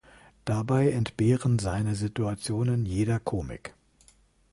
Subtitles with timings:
[0.45, 3.75] Dabei entbehren seine Situationen jeder Komik.